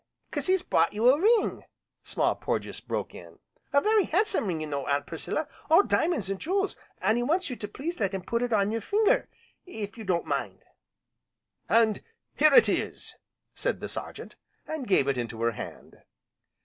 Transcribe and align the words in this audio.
"'Cause 0.31 0.47
he's 0.47 0.63
brought 0.63 0.93
you 0.93 1.11
a 1.11 1.21
ring," 1.21 1.63
Small 2.03 2.33
Porges 2.33 2.79
broke 2.79 3.13
in, 3.13 3.37
"a 3.71 3.79
very 3.79 4.05
handsome 4.05 4.47
ring, 4.47 4.59
you 4.59 4.65
know, 4.65 4.87
Aunt 4.87 5.05
Priscilla, 5.05 5.47
all 5.69 5.83
diamonds 5.83 6.27
an' 6.27 6.39
jewels, 6.39 6.75
an' 7.03 7.17
he 7.17 7.21
wants 7.21 7.51
you 7.51 7.55
to 7.57 7.67
please 7.67 7.99
let 7.99 8.11
him 8.15 8.23
put 8.23 8.41
it 8.41 8.51
on 8.51 8.71
your 8.71 8.81
finger 8.81 9.29
if 9.67 9.99
you 9.99 10.03
don't 10.03 10.25
mind." 10.25 10.63
"And 11.69 12.01
here 12.35 12.55
it 12.55 12.67
is!" 12.67 13.17
said 13.53 13.79
the 13.79 13.87
Sergeant, 13.87 14.37
and 14.65 14.87
gave 14.87 15.07
it 15.07 15.19
into 15.19 15.39
her 15.43 15.51
hand. 15.51 16.01